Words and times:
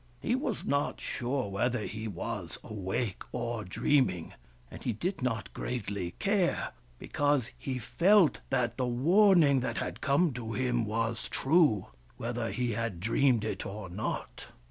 He 0.19 0.33
was 0.33 0.65
not 0.65 0.99
sure 0.99 1.47
whether 1.51 1.83
he 1.85 2.07
was 2.07 2.57
awake 2.63 3.21
or 3.31 3.63
dreaming; 3.63 4.33
and 4.71 4.81
he 4.83 4.93
did 4.93 5.21
not 5.21 5.53
greatly 5.53 6.15
care, 6.17 6.71
because 6.97 7.51
he 7.55 7.77
felt 7.77 8.41
that 8.49 8.77
the 8.77 8.87
warning 8.87 9.59
that 9.59 9.77
had 9.77 10.01
come 10.01 10.33
to 10.33 10.53
him 10.53 10.85
was 10.87 11.29
true, 11.29 11.85
whether 12.17 12.49
he 12.49 12.71
had 12.71 12.99
dreamed 12.99 13.45
it 13.45 13.63
or 13.63 13.89
not. 13.91 14.47